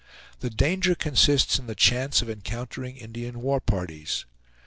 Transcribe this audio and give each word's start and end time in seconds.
The 0.39 0.49
danger 0.49 0.95
consists 0.95 1.59
in 1.59 1.67
the 1.67 1.75
chance 1.75 2.23
of 2.23 2.27
encountering 2.31 2.97
Indian 2.97 3.39
war 3.39 3.59
parties. 3.61 4.25